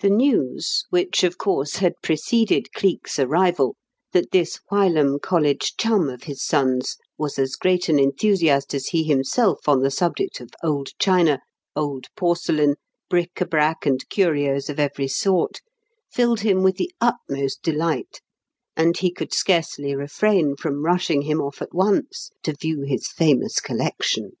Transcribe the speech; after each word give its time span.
The 0.00 0.10
news, 0.10 0.82
which, 0.90 1.22
of 1.22 1.38
course, 1.38 1.76
had 1.76 1.92
preceded 2.02 2.72
Cleek's 2.72 3.20
arrival, 3.20 3.76
that 4.10 4.32
this 4.32 4.58
whilom 4.68 5.20
college 5.20 5.74
chum 5.78 6.08
of 6.08 6.24
his 6.24 6.42
son's 6.44 6.96
was 7.16 7.38
as 7.38 7.54
great 7.54 7.88
an 7.88 8.00
enthusiast 8.00 8.74
as 8.74 8.88
he 8.88 9.04
himself 9.04 9.68
on 9.68 9.80
the 9.82 9.92
subject 9.92 10.40
of 10.40 10.50
old 10.64 10.88
china, 10.98 11.38
old 11.76 12.06
porcelain, 12.16 12.74
bric 13.08 13.32
à 13.36 13.48
brac 13.48 13.86
and 13.86 14.08
curios 14.08 14.68
of 14.68 14.80
every 14.80 15.06
sort, 15.06 15.60
filled 16.10 16.40
him 16.40 16.64
with 16.64 16.76
the 16.76 16.92
utmost 17.00 17.62
delight, 17.62 18.20
and 18.76 18.96
he 18.98 19.12
could 19.12 19.32
scarcely 19.32 19.94
refrain 19.94 20.56
from 20.56 20.84
rushing 20.84 21.22
him 21.22 21.40
off 21.40 21.62
at 21.62 21.72
once 21.72 22.28
to 22.42 22.54
view 22.54 22.80
his 22.82 23.06
famous 23.06 23.60
collection. 23.60 24.32